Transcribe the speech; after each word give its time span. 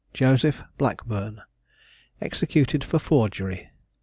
JOSEPH 0.15 0.63
BLACKBURN. 0.79 1.43
EXECUTED 2.21 2.83
FOR 2.83 2.97
FORGERY. 2.97 3.69